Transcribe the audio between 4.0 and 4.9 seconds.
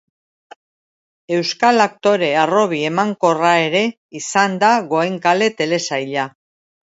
izan da